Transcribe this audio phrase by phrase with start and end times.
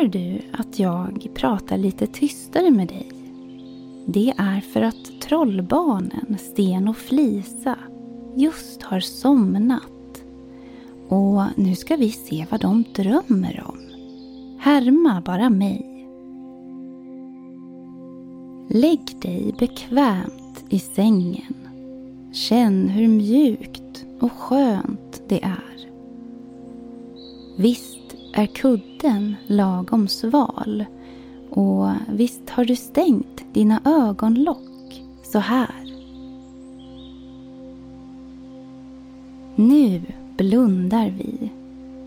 [0.00, 3.10] Hör du att jag pratar lite tystare med dig?
[4.06, 7.78] Det är för att trollbarnen Sten och Flisa
[8.36, 10.22] just har somnat.
[11.08, 13.78] Och nu ska vi se vad de drömmer om.
[14.60, 16.06] Härma bara mig.
[18.68, 21.54] Lägg dig bekvämt i sängen.
[22.32, 25.69] Känn hur mjukt och skönt det är.
[27.60, 30.84] Visst är kudden lagom sval
[31.50, 35.94] och visst har du stängt dina ögonlock så här.
[39.56, 40.02] Nu
[40.36, 41.50] blundar vi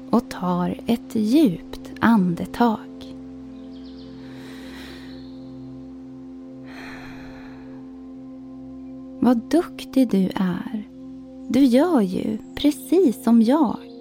[0.09, 3.15] och tar ett djupt andetag.
[9.19, 10.83] Vad duktig du är.
[11.47, 13.92] Du gör ju precis som jag.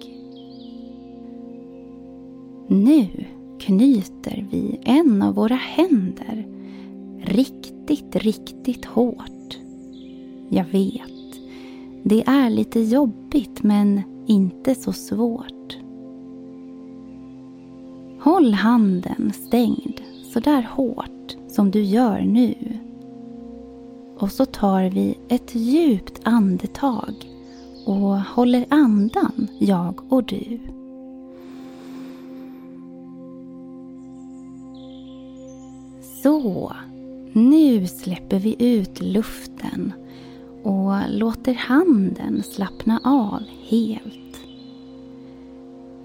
[2.73, 3.07] Nu
[3.59, 6.47] knyter vi en av våra händer
[7.21, 9.57] riktigt, riktigt hårt.
[10.49, 11.41] Jag vet,
[12.03, 15.77] det är lite jobbigt men inte så svårt.
[18.19, 20.01] Håll handen stängd
[20.33, 22.55] så där hårt som du gör nu.
[24.17, 27.13] Och så tar vi ett djupt andetag
[27.85, 30.59] och håller andan, jag och du.
[36.23, 36.73] Så,
[37.33, 39.93] nu släpper vi ut luften
[40.63, 44.39] och låter handen slappna av helt.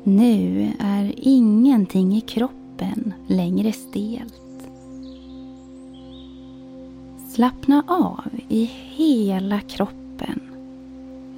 [0.04, 4.70] Nu är ingenting i kroppen längre stelt.
[7.30, 10.40] Slappna av i hela kroppen.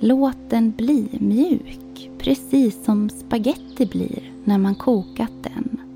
[0.00, 5.89] Låt den bli mjuk, precis som spaghetti blir när man kokat den.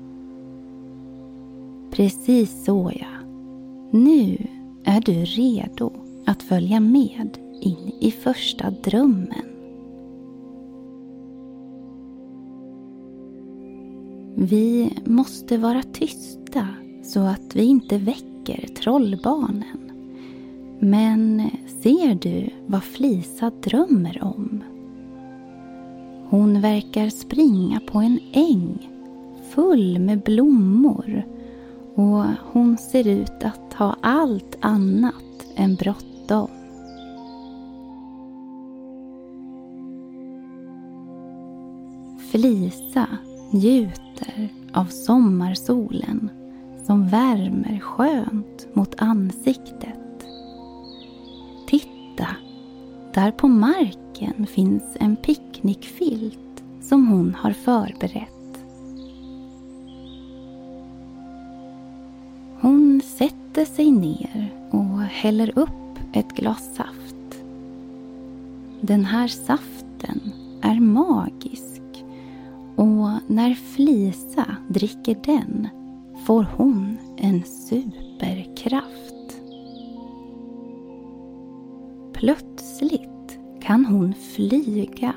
[1.95, 3.27] Precis så ja.
[3.91, 4.37] Nu
[4.83, 5.91] är du redo
[6.25, 9.45] att följa med in i första drömmen.
[14.35, 16.67] Vi måste vara tysta
[17.03, 19.91] så att vi inte väcker trollbarnen.
[20.79, 21.49] Men
[21.81, 24.63] ser du vad Flisa drömmer om?
[26.29, 28.89] Hon verkar springa på en äng
[29.49, 31.34] full med blommor
[31.95, 36.49] och hon ser ut att ha allt annat än bråttom.
[42.31, 43.07] Felisa
[43.51, 46.29] njuter av sommarsolen
[46.85, 50.25] som värmer skönt mot ansiktet.
[51.67, 52.27] Titta,
[53.13, 58.44] där på marken finns en picknickfilt som hon har förberett.
[63.65, 67.43] Sätter sig ner och häller upp ett glas saft.
[68.81, 70.19] Den här saften
[70.61, 71.81] är magisk
[72.75, 75.67] och när Flisa dricker den
[76.25, 79.41] får hon en superkraft.
[82.13, 85.13] Plötsligt kan hon flyga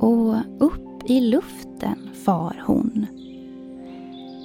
[0.00, 3.06] och upp i luften far hon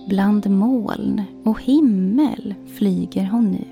[0.10, 3.66] Bland moln och himmel flyger hon nu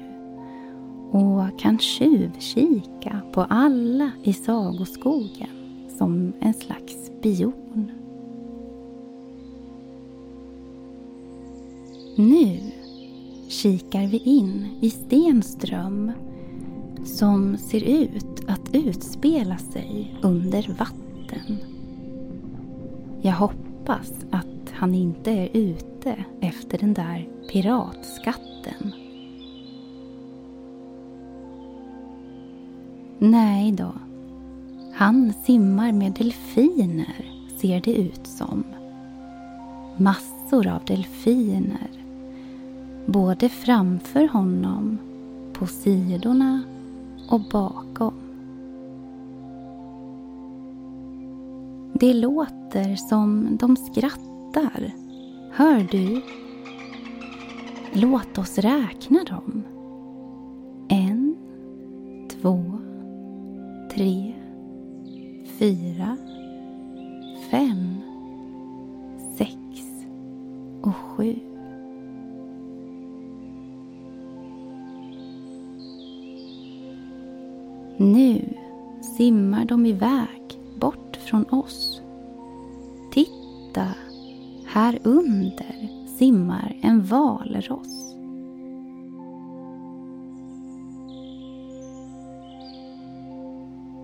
[1.20, 5.50] och kan tjuvkika på alla i sagoskogen
[5.98, 7.92] som en slags spion.
[12.16, 12.60] Nu
[13.48, 16.12] kikar vi in i Stenström
[17.06, 21.58] som ser ut att utspela sig under vatten.
[23.22, 25.97] Jag hoppas att han inte är ute
[26.40, 28.94] efter den där piratskatten.
[33.20, 33.92] Nej då.
[34.94, 38.64] Han simmar med delfiner, ser det ut som.
[39.98, 41.90] Massor av delfiner.
[43.06, 44.98] Både framför honom,
[45.54, 46.62] på sidorna
[47.30, 48.14] och bakom.
[51.94, 54.28] Det låter som de skrattar
[54.58, 55.07] skrattar.
[55.58, 56.22] Hör du?
[57.94, 59.64] Låt oss räkna dem.
[60.90, 61.36] En,
[62.30, 62.64] två,
[63.94, 64.34] tre,
[65.60, 66.18] fyra,
[67.52, 67.96] fem,
[69.38, 69.58] sex
[70.82, 71.36] och sju.
[77.98, 78.54] Nu
[79.18, 82.02] simmar de iväg bort från oss.
[83.12, 83.88] Titta
[84.68, 88.16] här under simmar en valross.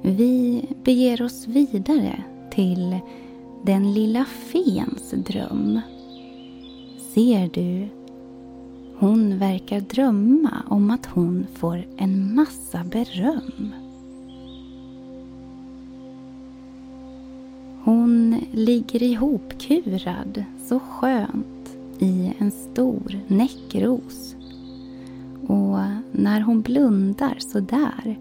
[0.01, 2.97] Vi beger oss vidare till
[3.63, 5.79] den lilla fens dröm.
[7.13, 7.87] Ser du?
[8.97, 13.82] Hon verkar drömma om att hon får en massa beröm.
[17.85, 24.35] Hon ligger ihopkurad så skönt i en stor näckros.
[25.47, 25.77] Och
[26.11, 28.19] när hon blundar så där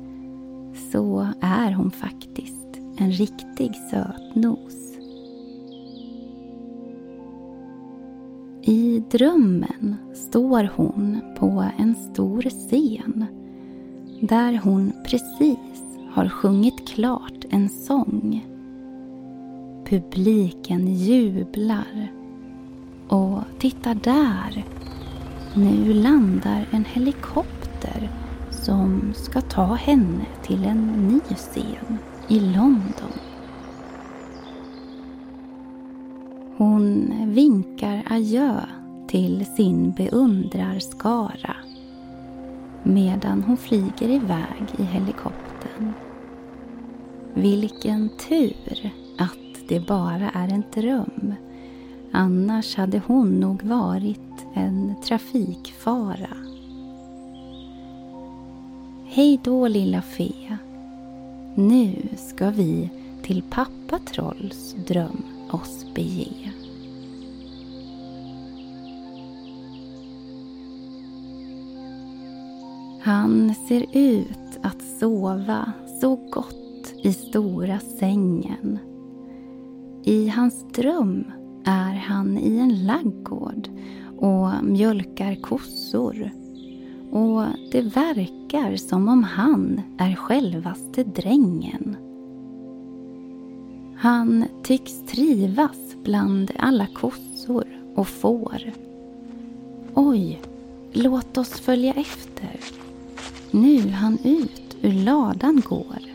[0.91, 4.99] så är hon faktiskt en riktig sötnos.
[8.63, 13.27] I drömmen står hon på en stor scen
[14.21, 18.52] där hon precis har sjungit klart en sång.
[19.93, 22.13] Publiken jublar.
[23.09, 24.65] Och titta där!
[25.55, 28.11] Nu landar en helikopter
[28.51, 31.99] som ska ta henne till en ny scen
[32.29, 33.13] i London.
[36.57, 38.61] Hon vinkar adjö
[39.09, 41.57] till sin beundrarskara
[42.83, 45.93] medan hon flyger iväg i helikoptern.
[47.35, 48.93] Vilken tur
[49.63, 51.35] att det bara är en dröm.
[52.13, 56.37] Annars hade hon nog varit en trafikfara.
[59.07, 60.57] Hej då lilla fe.
[61.55, 62.91] Nu ska vi
[63.23, 66.53] till pappa Trolls dröm oss bege.
[73.01, 78.79] Han ser ut att sova så gott i stora sängen.
[80.05, 81.25] I hans dröm
[81.65, 83.69] är han i en laggård
[84.17, 86.31] och mjölkar kossor.
[87.11, 91.97] Och det verkar som om han är självaste drängen.
[93.97, 97.65] Han tycks trivas bland alla kossor
[97.95, 98.73] och får.
[99.95, 100.41] Oj,
[100.93, 102.61] låt oss följa efter.
[103.51, 106.12] Nu han ut ur ladan går.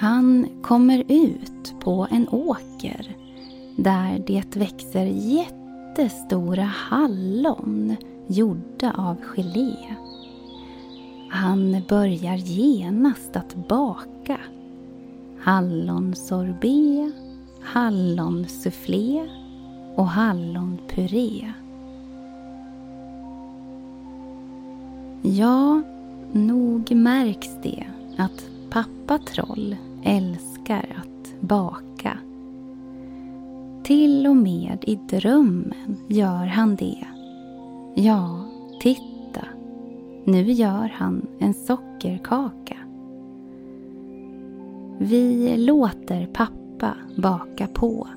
[0.00, 3.16] Han kommer ut på en åker
[3.76, 9.76] där det växer jättestora hallon gjorda av gelé.
[11.30, 14.38] Han börjar genast att baka
[15.40, 17.14] hallonsorbet,
[17.60, 19.28] hallonsufflé
[19.94, 21.52] och hallonpuré.
[25.22, 25.82] Ja,
[26.32, 27.86] nog märks det
[28.16, 32.18] att pappa Troll älskar att baka.
[33.82, 37.06] Till och med i drömmen gör han det.
[37.94, 38.44] Ja,
[38.80, 39.44] titta.
[40.24, 42.76] Nu gör han en sockerkaka.
[44.98, 48.08] Vi låter pappa baka på.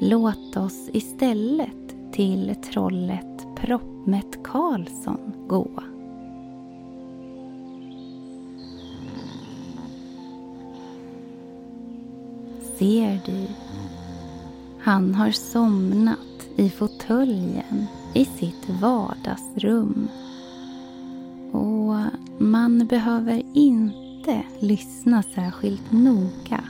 [0.00, 5.68] Låt oss istället till trollet Proppmätt Karlsson gå.
[12.78, 13.46] Ser du?
[14.80, 20.08] Han har somnat i fåtöljen i sitt vardagsrum.
[21.52, 21.96] Och
[22.38, 26.64] man behöver inte lyssna särskilt noga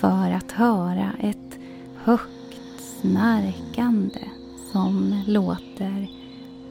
[0.00, 1.58] för att höra ett
[1.96, 4.20] högt snarkande
[4.72, 6.10] som låter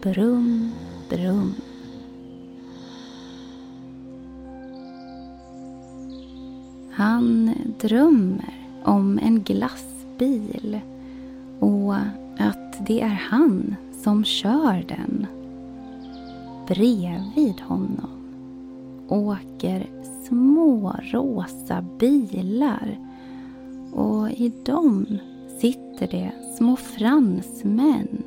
[0.01, 0.71] brum,
[1.09, 1.55] brum.
[6.97, 10.79] Han drömmer om en glassbil
[11.59, 11.95] och
[12.37, 15.27] att det är han som kör den.
[16.67, 18.09] Bredvid honom
[19.07, 19.89] åker
[20.27, 22.99] små rosa bilar
[23.93, 25.05] och i dem
[25.61, 28.23] sitter det små fransmän.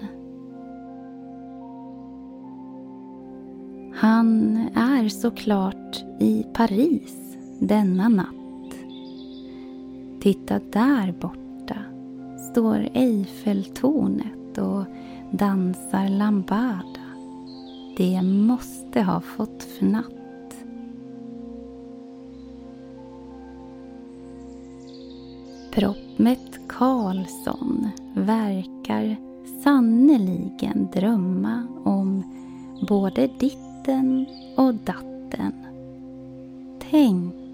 [3.94, 8.37] Han är såklart i Paris denna natt.
[10.20, 11.76] Titta där borta
[12.50, 14.84] står Eiffeltornet och
[15.30, 16.82] dansar lambada.
[17.96, 20.12] Det måste ha fått fnatt.
[25.72, 29.16] Proppmätt Karlsson verkar
[29.64, 32.22] sannoliken drömma om
[32.88, 35.52] både ditten och datten.
[36.90, 37.47] Tänk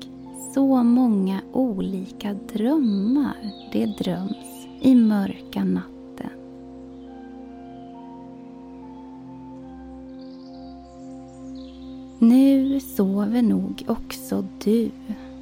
[0.55, 3.37] så många olika drömmar
[3.73, 6.31] det dröms i mörka natten.
[12.19, 14.91] Nu sover nog också du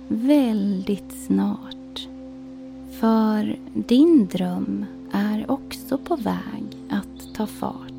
[0.09, 2.09] väldigt snart.
[2.91, 7.92] För din dröm är också på väg att ta fart.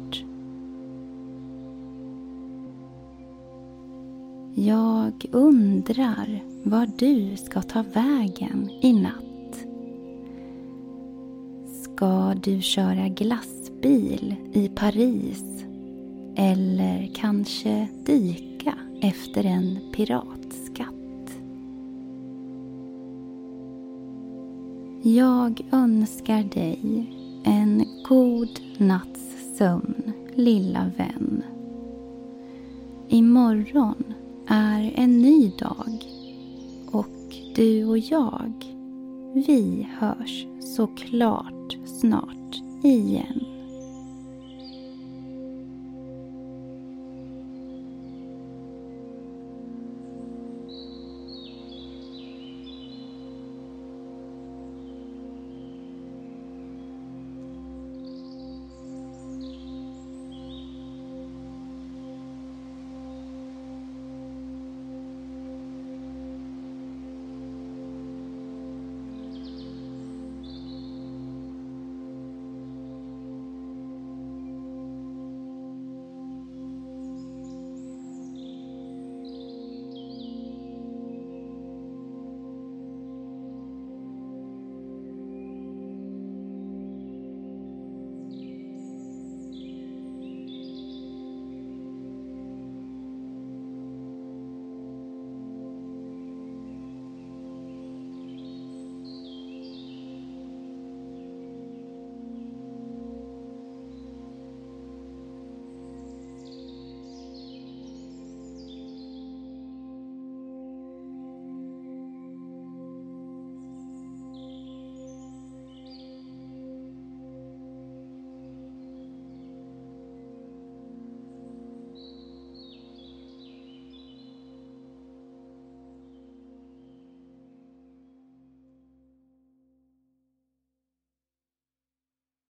[4.66, 9.66] Jag undrar var du ska ta vägen i natt.
[11.82, 15.44] Ska du köra glassbil i Paris
[16.36, 21.40] eller kanske dyka efter en piratskatt?
[25.02, 27.06] Jag önskar dig
[27.44, 31.44] en god natts sömn, lilla vän.
[33.08, 34.13] Imorgon
[34.48, 36.04] är en ny dag
[36.92, 38.54] och du och jag,
[39.34, 43.53] vi hörs såklart snart igen.